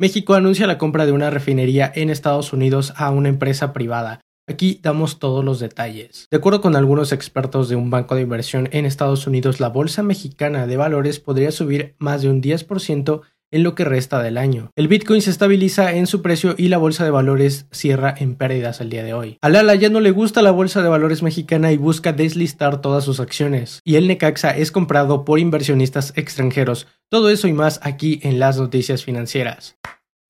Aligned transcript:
México 0.00 0.32
anuncia 0.32 0.66
la 0.66 0.78
compra 0.78 1.04
de 1.04 1.12
una 1.12 1.28
refinería 1.28 1.92
en 1.94 2.08
Estados 2.08 2.54
Unidos 2.54 2.94
a 2.96 3.10
una 3.10 3.28
empresa 3.28 3.74
privada. 3.74 4.22
Aquí 4.48 4.80
damos 4.82 5.18
todos 5.18 5.44
los 5.44 5.60
detalles. 5.60 6.26
De 6.30 6.38
acuerdo 6.38 6.62
con 6.62 6.74
algunos 6.74 7.12
expertos 7.12 7.68
de 7.68 7.76
un 7.76 7.90
banco 7.90 8.14
de 8.14 8.22
inversión 8.22 8.70
en 8.72 8.86
Estados 8.86 9.26
Unidos, 9.26 9.60
la 9.60 9.68
Bolsa 9.68 10.02
Mexicana 10.02 10.66
de 10.66 10.78
Valores 10.78 11.20
podría 11.20 11.52
subir 11.52 11.96
más 11.98 12.22
de 12.22 12.30
un 12.30 12.40
10% 12.40 13.20
en 13.50 13.62
lo 13.62 13.74
que 13.74 13.84
resta 13.84 14.22
del 14.22 14.38
año. 14.38 14.70
El 14.76 14.88
Bitcoin 14.88 15.22
se 15.22 15.30
estabiliza 15.30 15.92
en 15.94 16.06
su 16.06 16.22
precio 16.22 16.54
y 16.56 16.68
la 16.68 16.78
bolsa 16.78 17.04
de 17.04 17.10
valores 17.10 17.66
cierra 17.70 18.14
en 18.16 18.36
pérdidas 18.36 18.80
el 18.80 18.90
día 18.90 19.04
de 19.04 19.14
hoy. 19.14 19.38
Al 19.42 19.56
Ala 19.56 19.74
ya 19.74 19.90
no 19.90 20.00
le 20.00 20.12
gusta 20.12 20.42
la 20.42 20.50
bolsa 20.50 20.82
de 20.82 20.88
valores 20.88 21.22
mexicana 21.22 21.72
y 21.72 21.76
busca 21.76 22.12
deslistar 22.12 22.80
todas 22.80 23.04
sus 23.04 23.20
acciones. 23.20 23.80
Y 23.84 23.96
el 23.96 24.06
Necaxa 24.08 24.56
es 24.56 24.72
comprado 24.72 25.24
por 25.24 25.38
inversionistas 25.38 26.12
extranjeros. 26.16 26.86
Todo 27.10 27.30
eso 27.30 27.48
y 27.48 27.52
más 27.52 27.80
aquí 27.82 28.20
en 28.22 28.38
las 28.38 28.58
noticias 28.58 29.04
financieras. 29.04 29.76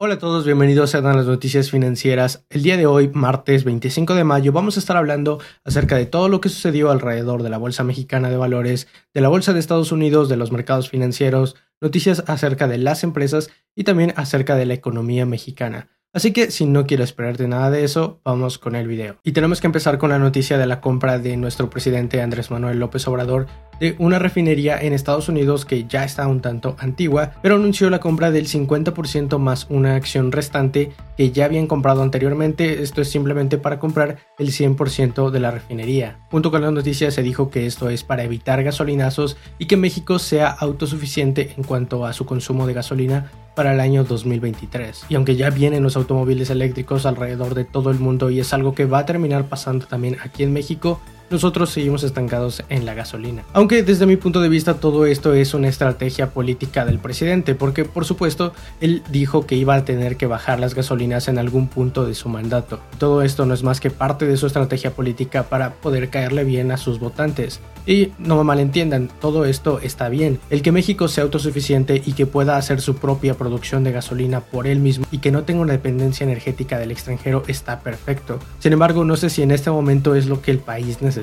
Hola 0.02 0.14
a 0.14 0.18
todos, 0.18 0.46
bienvenidos 0.46 0.94
a 0.94 1.02
las 1.02 1.26
noticias 1.26 1.70
financieras. 1.70 2.46
El 2.48 2.62
día 2.62 2.78
de 2.78 2.86
hoy, 2.86 3.10
martes 3.12 3.64
25 3.64 4.14
de 4.14 4.24
mayo, 4.24 4.50
vamos 4.50 4.78
a 4.78 4.80
estar 4.80 4.96
hablando 4.96 5.40
acerca 5.62 5.94
de 5.96 6.06
todo 6.06 6.30
lo 6.30 6.40
que 6.40 6.48
sucedió 6.48 6.90
alrededor 6.90 7.42
de 7.42 7.50
la 7.50 7.58
Bolsa 7.58 7.84
Mexicana 7.84 8.30
de 8.30 8.38
Valores, 8.38 8.88
de 9.12 9.20
la 9.20 9.28
Bolsa 9.28 9.52
de 9.52 9.60
Estados 9.60 9.92
Unidos, 9.92 10.30
de 10.30 10.38
los 10.38 10.52
mercados 10.52 10.88
financieros, 10.88 11.54
noticias 11.82 12.24
acerca 12.28 12.66
de 12.66 12.78
las 12.78 13.04
empresas 13.04 13.50
y 13.76 13.84
también 13.84 14.14
acerca 14.16 14.56
de 14.56 14.64
la 14.64 14.72
economía 14.72 15.26
mexicana. 15.26 15.90
Así 16.12 16.32
que 16.32 16.50
si 16.50 16.66
no 16.66 16.86
quiero 16.86 17.04
esperarte 17.04 17.46
nada 17.46 17.70
de 17.70 17.84
eso, 17.84 18.20
vamos 18.24 18.58
con 18.58 18.74
el 18.74 18.88
video. 18.88 19.18
Y 19.22 19.30
tenemos 19.30 19.60
que 19.60 19.68
empezar 19.68 19.98
con 19.98 20.10
la 20.10 20.18
noticia 20.18 20.58
de 20.58 20.66
la 20.66 20.80
compra 20.80 21.20
de 21.20 21.36
nuestro 21.36 21.70
presidente 21.70 22.20
Andrés 22.20 22.50
Manuel 22.50 22.80
López 22.80 23.06
Obrador 23.06 23.46
de 23.78 23.94
una 23.98 24.18
refinería 24.18 24.76
en 24.78 24.92
Estados 24.92 25.28
Unidos 25.28 25.64
que 25.64 25.86
ya 25.86 26.02
está 26.02 26.26
un 26.26 26.40
tanto 26.40 26.74
antigua, 26.80 27.34
pero 27.42 27.54
anunció 27.54 27.88
la 27.90 28.00
compra 28.00 28.32
del 28.32 28.48
50% 28.48 29.38
más 29.38 29.68
una 29.70 29.94
acción 29.94 30.32
restante 30.32 30.92
que 31.16 31.30
ya 31.30 31.44
habían 31.44 31.68
comprado 31.68 32.02
anteriormente. 32.02 32.82
Esto 32.82 33.00
es 33.00 33.08
simplemente 33.08 33.56
para 33.56 33.78
comprar 33.78 34.18
el 34.36 34.48
100% 34.48 35.30
de 35.30 35.40
la 35.40 35.52
refinería. 35.52 36.26
Junto 36.30 36.50
con 36.50 36.62
la 36.62 36.72
noticia 36.72 37.12
se 37.12 37.22
dijo 37.22 37.50
que 37.50 37.66
esto 37.66 37.88
es 37.88 38.02
para 38.02 38.24
evitar 38.24 38.64
gasolinazos 38.64 39.36
y 39.58 39.66
que 39.66 39.76
México 39.76 40.18
sea 40.18 40.48
autosuficiente 40.48 41.54
en 41.56 41.62
cuanto 41.62 42.04
a 42.04 42.12
su 42.12 42.26
consumo 42.26 42.66
de 42.66 42.74
gasolina 42.74 43.30
para 43.60 43.74
el 43.74 43.80
año 43.80 44.04
2023. 44.04 45.04
Y 45.10 45.16
aunque 45.16 45.36
ya 45.36 45.50
vienen 45.50 45.82
los 45.82 45.94
automóviles 45.94 46.48
eléctricos 46.48 47.04
alrededor 47.04 47.54
de 47.54 47.66
todo 47.66 47.90
el 47.90 47.98
mundo 47.98 48.30
y 48.30 48.40
es 48.40 48.54
algo 48.54 48.74
que 48.74 48.86
va 48.86 49.00
a 49.00 49.04
terminar 49.04 49.50
pasando 49.50 49.84
también 49.84 50.16
aquí 50.24 50.44
en 50.44 50.54
México, 50.54 50.98
nosotros 51.30 51.70
seguimos 51.70 52.02
estancados 52.02 52.62
en 52.68 52.84
la 52.84 52.94
gasolina. 52.94 53.44
Aunque 53.52 53.82
desde 53.82 54.06
mi 54.06 54.16
punto 54.16 54.40
de 54.40 54.48
vista 54.48 54.74
todo 54.74 55.06
esto 55.06 55.32
es 55.32 55.54
una 55.54 55.68
estrategia 55.68 56.30
política 56.30 56.84
del 56.84 56.98
presidente, 56.98 57.54
porque 57.54 57.84
por 57.84 58.04
supuesto 58.04 58.52
él 58.80 59.02
dijo 59.10 59.46
que 59.46 59.54
iba 59.54 59.74
a 59.74 59.84
tener 59.84 60.16
que 60.16 60.26
bajar 60.26 60.58
las 60.58 60.74
gasolinas 60.74 61.28
en 61.28 61.38
algún 61.38 61.68
punto 61.68 62.04
de 62.04 62.14
su 62.14 62.28
mandato. 62.28 62.80
Todo 62.98 63.22
esto 63.22 63.46
no 63.46 63.54
es 63.54 63.62
más 63.62 63.80
que 63.80 63.90
parte 63.90 64.26
de 64.26 64.36
su 64.36 64.46
estrategia 64.46 64.90
política 64.90 65.44
para 65.44 65.74
poder 65.74 66.10
caerle 66.10 66.44
bien 66.44 66.72
a 66.72 66.76
sus 66.76 66.98
votantes. 66.98 67.60
Y 67.86 68.12
no 68.18 68.36
me 68.36 68.44
malentiendan, 68.44 69.08
todo 69.20 69.46
esto 69.46 69.80
está 69.80 70.08
bien. 70.08 70.38
El 70.50 70.62
que 70.62 70.72
México 70.72 71.08
sea 71.08 71.24
autosuficiente 71.24 72.02
y 72.04 72.12
que 72.12 72.26
pueda 72.26 72.56
hacer 72.56 72.80
su 72.80 72.96
propia 72.96 73.34
producción 73.34 73.84
de 73.84 73.92
gasolina 73.92 74.40
por 74.40 74.66
él 74.66 74.80
mismo 74.80 75.06
y 75.10 75.18
que 75.18 75.30
no 75.30 75.44
tenga 75.44 75.62
una 75.62 75.72
dependencia 75.72 76.24
energética 76.24 76.78
del 76.78 76.90
extranjero 76.90 77.42
está 77.46 77.80
perfecto. 77.80 78.38
Sin 78.58 78.72
embargo, 78.72 79.04
no 79.04 79.16
sé 79.16 79.30
si 79.30 79.42
en 79.42 79.50
este 79.50 79.70
momento 79.70 80.14
es 80.14 80.26
lo 80.26 80.42
que 80.42 80.50
el 80.50 80.58
país 80.58 81.00
necesita. 81.00 81.19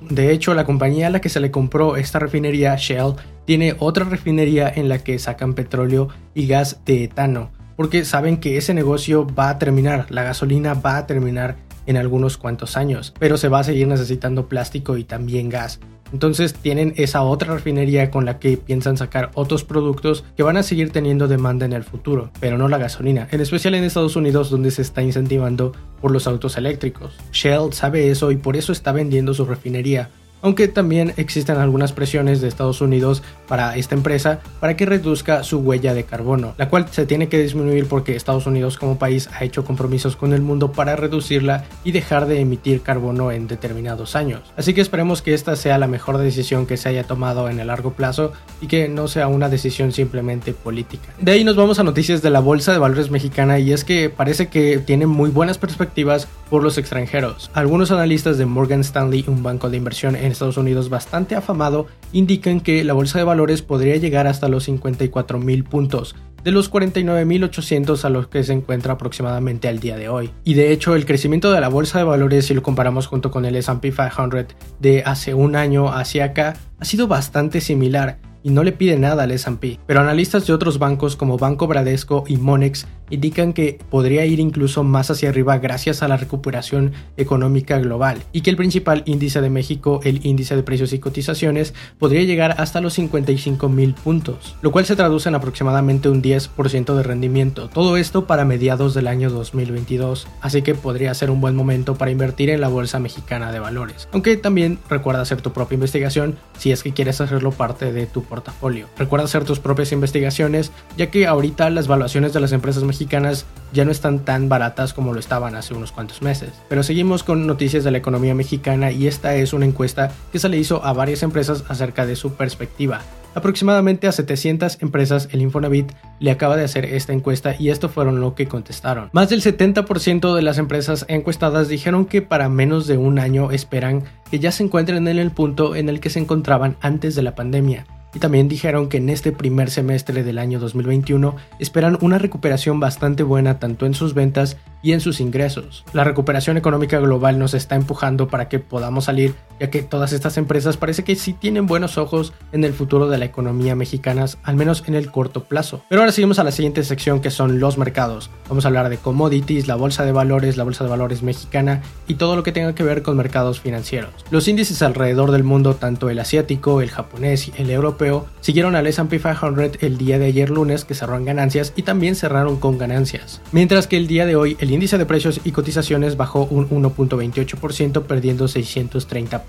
De 0.00 0.32
hecho, 0.32 0.54
la 0.54 0.64
compañía 0.64 1.08
a 1.08 1.10
la 1.10 1.20
que 1.20 1.28
se 1.28 1.40
le 1.40 1.50
compró 1.50 1.96
esta 1.96 2.18
refinería, 2.18 2.76
Shell, 2.76 3.14
tiene 3.44 3.76
otra 3.78 4.04
refinería 4.04 4.72
en 4.74 4.88
la 4.88 4.98
que 4.98 5.18
sacan 5.18 5.54
petróleo 5.54 6.08
y 6.34 6.46
gas 6.46 6.80
de 6.84 7.04
etano, 7.04 7.50
porque 7.76 8.04
saben 8.04 8.38
que 8.38 8.56
ese 8.56 8.74
negocio 8.74 9.26
va 9.26 9.50
a 9.50 9.58
terminar, 9.58 10.06
la 10.10 10.22
gasolina 10.22 10.74
va 10.74 10.98
a 10.98 11.06
terminar 11.06 11.56
en 11.86 11.96
algunos 11.96 12.36
cuantos 12.36 12.76
años, 12.76 13.12
pero 13.18 13.36
se 13.36 13.48
va 13.48 13.60
a 13.60 13.64
seguir 13.64 13.88
necesitando 13.88 14.48
plástico 14.48 14.96
y 14.96 15.04
también 15.04 15.48
gas. 15.48 15.80
Entonces 16.12 16.54
tienen 16.54 16.94
esa 16.96 17.22
otra 17.22 17.54
refinería 17.54 18.10
con 18.10 18.24
la 18.24 18.38
que 18.38 18.56
piensan 18.56 18.96
sacar 18.96 19.30
otros 19.34 19.64
productos 19.64 20.24
que 20.36 20.42
van 20.42 20.56
a 20.56 20.62
seguir 20.62 20.90
teniendo 20.90 21.28
demanda 21.28 21.66
en 21.66 21.72
el 21.72 21.84
futuro, 21.84 22.30
pero 22.40 22.58
no 22.58 22.68
la 22.68 22.78
gasolina, 22.78 23.28
en 23.30 23.40
especial 23.40 23.74
en 23.74 23.84
Estados 23.84 24.16
Unidos 24.16 24.50
donde 24.50 24.70
se 24.70 24.82
está 24.82 25.02
incentivando 25.02 25.72
por 26.00 26.10
los 26.10 26.26
autos 26.26 26.56
eléctricos. 26.56 27.16
Shell 27.32 27.72
sabe 27.72 28.10
eso 28.10 28.30
y 28.30 28.36
por 28.36 28.56
eso 28.56 28.72
está 28.72 28.92
vendiendo 28.92 29.34
su 29.34 29.44
refinería, 29.44 30.10
aunque 30.42 30.68
también 30.68 31.12
existen 31.16 31.56
algunas 31.56 31.92
presiones 31.92 32.40
de 32.40 32.48
Estados 32.48 32.80
Unidos 32.80 33.22
para 33.48 33.76
esta 33.76 33.94
empresa 33.94 34.40
para 34.60 34.76
que 34.76 34.86
reduzca 34.86 35.42
su 35.42 35.58
huella 35.58 35.94
de 35.94 36.04
carbono, 36.04 36.54
la 36.56 36.68
cual 36.68 36.86
se 36.90 37.06
tiene 37.06 37.28
que 37.28 37.42
disminuir 37.42 37.86
porque 37.86 38.16
Estados 38.16 38.46
Unidos 38.46 38.76
como 38.78 38.98
país 38.98 39.28
ha 39.32 39.44
hecho 39.44 39.64
compromisos 39.64 40.16
con 40.16 40.32
el 40.32 40.40
mundo 40.40 40.72
para 40.72 40.96
reducirla 40.96 41.64
y 41.84 41.92
dejar 41.92 42.26
de 42.26 42.40
emitir 42.40 42.82
carbono 42.82 43.32
en 43.32 43.48
determinados 43.48 44.16
años. 44.16 44.42
Así 44.56 44.74
que 44.74 44.80
esperemos 44.80 45.22
que 45.22 45.34
esta 45.34 45.56
sea 45.56 45.78
la 45.78 45.86
mejor 45.86 46.18
decisión 46.18 46.66
que 46.66 46.76
se 46.76 46.88
haya 46.88 47.04
tomado 47.04 47.48
en 47.48 47.60
el 47.60 47.66
largo 47.66 47.92
plazo 47.92 48.32
y 48.60 48.66
que 48.66 48.88
no 48.88 49.08
sea 49.08 49.28
una 49.28 49.48
decisión 49.48 49.92
simplemente 49.92 50.52
política. 50.52 51.12
De 51.18 51.32
ahí 51.32 51.44
nos 51.44 51.56
vamos 51.56 51.78
a 51.78 51.84
noticias 51.84 52.22
de 52.22 52.30
la 52.30 52.40
Bolsa 52.40 52.72
de 52.72 52.78
Valores 52.78 53.10
mexicana 53.10 53.58
y 53.58 53.72
es 53.72 53.84
que 53.84 54.10
parece 54.10 54.48
que 54.48 54.78
tiene 54.78 55.06
muy 55.06 55.30
buenas 55.30 55.58
perspectivas 55.58 56.28
por 56.48 56.62
los 56.62 56.78
extranjeros. 56.78 57.50
Algunos 57.54 57.90
analistas 57.90 58.38
de 58.38 58.46
Morgan 58.46 58.80
Stanley, 58.80 59.24
un 59.28 59.42
banco 59.42 59.70
de 59.70 59.76
inversión 59.76 60.16
en 60.16 60.29
Estados 60.30 60.56
Unidos 60.56 60.88
bastante 60.88 61.34
afamado, 61.34 61.86
indican 62.12 62.60
que 62.60 62.84
la 62.84 62.92
bolsa 62.92 63.18
de 63.18 63.24
valores 63.24 63.62
podría 63.62 63.96
llegar 63.96 64.26
hasta 64.26 64.48
los 64.48 64.64
54 64.64 65.38
mil 65.38 65.64
puntos, 65.64 66.14
de 66.44 66.52
los 66.52 66.72
49.800 66.72 68.04
a 68.04 68.08
los 68.08 68.28
que 68.28 68.44
se 68.44 68.52
encuentra 68.52 68.94
aproximadamente 68.94 69.68
al 69.68 69.80
día 69.80 69.96
de 69.96 70.08
hoy. 70.08 70.30
Y 70.44 70.54
de 70.54 70.72
hecho, 70.72 70.94
el 70.94 71.06
crecimiento 71.06 71.52
de 71.52 71.60
la 71.60 71.68
bolsa 71.68 71.98
de 71.98 72.04
valores, 72.04 72.46
si 72.46 72.54
lo 72.54 72.62
comparamos 72.62 73.06
junto 73.06 73.30
con 73.30 73.44
el 73.44 73.56
SP 73.56 73.92
500 73.92 74.46
de 74.78 75.02
hace 75.04 75.34
un 75.34 75.56
año 75.56 75.92
hacia 75.92 76.24
acá, 76.24 76.56
ha 76.78 76.84
sido 76.84 77.08
bastante 77.08 77.60
similar 77.60 78.18
y 78.42 78.50
no 78.50 78.62
le 78.62 78.72
pide 78.72 78.96
nada 78.98 79.24
al 79.24 79.30
S&P. 79.30 79.78
Pero 79.86 80.00
analistas 80.00 80.46
de 80.46 80.52
otros 80.52 80.78
bancos 80.78 81.16
como 81.16 81.38
Banco 81.38 81.66
Bradesco 81.66 82.24
y 82.26 82.36
Monex 82.36 82.86
indican 83.10 83.52
que 83.52 83.78
podría 83.90 84.24
ir 84.24 84.40
incluso 84.40 84.84
más 84.84 85.10
hacia 85.10 85.28
arriba 85.28 85.58
gracias 85.58 86.02
a 86.02 86.08
la 86.08 86.16
recuperación 86.16 86.92
económica 87.16 87.78
global 87.78 88.22
y 88.32 88.40
que 88.40 88.50
el 88.50 88.56
principal 88.56 89.02
índice 89.06 89.40
de 89.40 89.50
México, 89.50 90.00
el 90.04 90.24
índice 90.24 90.56
de 90.56 90.62
precios 90.62 90.92
y 90.92 90.98
cotizaciones, 90.98 91.74
podría 91.98 92.22
llegar 92.22 92.54
hasta 92.58 92.80
los 92.80 92.94
55 92.94 93.68
mil 93.68 93.94
puntos, 93.94 94.56
lo 94.62 94.72
cual 94.72 94.86
se 94.86 94.96
traduce 94.96 95.28
en 95.28 95.34
aproximadamente 95.34 96.08
un 96.08 96.22
10% 96.22 96.94
de 96.94 97.02
rendimiento. 97.02 97.68
Todo 97.68 97.96
esto 97.96 98.26
para 98.26 98.44
mediados 98.44 98.94
del 98.94 99.08
año 99.08 99.30
2022, 99.30 100.26
así 100.40 100.62
que 100.62 100.74
podría 100.74 101.14
ser 101.14 101.30
un 101.30 101.40
buen 101.40 101.56
momento 101.56 101.96
para 101.96 102.10
invertir 102.10 102.50
en 102.50 102.60
la 102.60 102.68
Bolsa 102.68 102.98
Mexicana 102.98 103.52
de 103.52 103.58
Valores. 103.58 104.08
Aunque 104.12 104.36
también 104.36 104.78
recuerda 104.88 105.22
hacer 105.22 105.42
tu 105.42 105.52
propia 105.52 105.74
investigación 105.74 106.36
si 106.58 106.72
es 106.72 106.82
que 106.82 106.92
quieres 106.92 107.20
hacerlo 107.20 107.50
parte 107.50 107.92
de 107.92 108.06
tu 108.06 108.22
portafolio. 108.30 108.86
Recuerda 108.96 109.26
hacer 109.26 109.44
tus 109.44 109.60
propias 109.60 109.92
investigaciones, 109.92 110.72
ya 110.96 111.10
que 111.10 111.26
ahorita 111.26 111.68
las 111.68 111.86
valuaciones 111.86 112.32
de 112.32 112.40
las 112.40 112.52
empresas 112.52 112.84
mexicanas 112.84 113.44
ya 113.74 113.84
no 113.84 113.90
están 113.90 114.20
tan 114.20 114.48
baratas 114.48 114.94
como 114.94 115.12
lo 115.12 115.20
estaban 115.20 115.54
hace 115.54 115.74
unos 115.74 115.92
cuantos 115.92 116.22
meses. 116.22 116.50
Pero 116.70 116.82
seguimos 116.82 117.22
con 117.22 117.46
noticias 117.46 117.84
de 117.84 117.90
la 117.90 117.98
economía 117.98 118.34
mexicana 118.34 118.90
y 118.90 119.06
esta 119.06 119.34
es 119.34 119.52
una 119.52 119.66
encuesta 119.66 120.10
que 120.32 120.38
se 120.38 120.48
le 120.48 120.56
hizo 120.56 120.82
a 120.82 120.94
varias 120.94 121.22
empresas 121.22 121.64
acerca 121.68 122.06
de 122.06 122.16
su 122.16 122.32
perspectiva. 122.32 123.02
Aproximadamente 123.34 124.08
a 124.08 124.12
700 124.12 124.82
empresas 124.82 125.28
el 125.30 125.40
Infonavit 125.40 125.92
le 126.18 126.30
acaba 126.32 126.56
de 126.56 126.64
hacer 126.64 126.84
esta 126.84 127.12
encuesta 127.12 127.54
y 127.56 127.70
esto 127.70 127.88
fueron 127.88 128.20
lo 128.20 128.34
que 128.34 128.48
contestaron. 128.48 129.10
Más 129.12 129.28
del 129.28 129.40
70% 129.40 130.34
de 130.34 130.42
las 130.42 130.58
empresas 130.58 131.04
encuestadas 131.08 131.68
dijeron 131.68 132.06
que 132.06 132.22
para 132.22 132.48
menos 132.48 132.86
de 132.88 132.96
un 132.96 133.18
año 133.18 133.52
esperan 133.52 134.02
que 134.30 134.40
ya 134.40 134.50
se 134.50 134.64
encuentren 134.64 135.06
en 135.06 135.18
el 135.18 135.30
punto 135.30 135.76
en 135.76 135.88
el 135.88 136.00
que 136.00 136.10
se 136.10 136.18
encontraban 136.18 136.76
antes 136.80 137.14
de 137.14 137.22
la 137.22 137.34
pandemia 137.34 137.86
y 138.14 138.18
también 138.18 138.48
dijeron 138.48 138.88
que 138.88 138.96
en 138.96 139.08
este 139.08 139.32
primer 139.32 139.70
semestre 139.70 140.22
del 140.22 140.38
año 140.38 140.58
2021 140.58 141.36
esperan 141.58 141.98
una 142.00 142.18
recuperación 142.18 142.80
bastante 142.80 143.22
buena 143.22 143.58
tanto 143.58 143.86
en 143.86 143.94
sus 143.94 144.14
ventas 144.14 144.56
y 144.82 144.92
en 144.92 145.00
sus 145.00 145.20
ingresos. 145.20 145.84
La 145.92 146.04
recuperación 146.04 146.56
económica 146.56 146.98
global 146.98 147.38
nos 147.38 147.54
está 147.54 147.76
empujando 147.76 148.28
para 148.28 148.48
que 148.48 148.58
podamos 148.58 149.04
salir, 149.04 149.34
ya 149.60 149.70
que 149.70 149.82
todas 149.82 150.12
estas 150.12 150.36
empresas 150.38 150.76
parece 150.76 151.04
que 151.04 151.14
sí 151.14 151.34
tienen 151.34 151.66
buenos 151.66 151.98
ojos 151.98 152.32
en 152.52 152.64
el 152.64 152.72
futuro 152.72 153.08
de 153.08 153.18
la 153.18 153.26
economía 153.26 153.76
mexicana, 153.76 154.24
al 154.42 154.56
menos 154.56 154.82
en 154.86 154.94
el 154.94 155.10
corto 155.10 155.44
plazo. 155.44 155.82
Pero 155.88 156.00
ahora 156.00 156.12
seguimos 156.12 156.38
a 156.38 156.44
la 156.44 156.50
siguiente 156.50 156.82
sección 156.82 157.20
que 157.20 157.30
son 157.30 157.60
los 157.60 157.78
mercados. 157.78 158.30
Vamos 158.48 158.64
a 158.64 158.68
hablar 158.68 158.88
de 158.88 158.96
commodities, 158.98 159.68
la 159.68 159.76
bolsa 159.76 160.04
de 160.04 160.12
valores, 160.12 160.56
la 160.56 160.64
bolsa 160.64 160.84
de 160.84 160.90
valores 160.90 161.22
mexicana 161.22 161.82
y 162.08 162.14
todo 162.14 162.36
lo 162.36 162.42
que 162.42 162.52
tenga 162.52 162.74
que 162.74 162.82
ver 162.82 163.02
con 163.02 163.16
mercados 163.16 163.60
financieros. 163.60 164.10
Los 164.30 164.48
índices 164.48 164.82
alrededor 164.82 165.30
del 165.30 165.44
mundo, 165.44 165.74
tanto 165.74 166.10
el 166.10 166.18
asiático, 166.18 166.80
el 166.80 166.90
japonés 166.90 167.48
y 167.48 167.52
el 167.56 167.70
europeo, 167.70 168.26
siguieron 168.40 168.74
al 168.74 168.86
S&P 168.86 169.20
500 169.20 169.82
el 169.82 169.98
día 169.98 170.18
de 170.18 170.26
ayer 170.26 170.50
lunes 170.50 170.84
que 170.84 170.94
cerró 170.94 171.16
en 171.16 171.24
ganancias 171.24 171.72
y 171.76 171.82
también 171.82 172.14
cerraron 172.14 172.58
con 172.58 172.78
ganancias. 172.78 173.40
Mientras 173.52 173.86
que 173.86 173.96
el 173.96 174.06
día 174.06 174.26
de 174.26 174.36
hoy 174.36 174.56
el 174.60 174.70
índice 174.70 174.98
de 174.98 175.06
precios 175.06 175.40
y 175.44 175.52
cotizaciones 175.52 176.16
bajó 176.16 176.44
un 176.44 176.68
1.28% 176.68 178.02
perdiendo 178.02 178.48
630 178.48 179.44